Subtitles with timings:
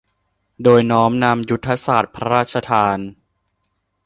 [0.63, 2.97] โดยน้อมนำยุทธศาสตร์พระราชทาน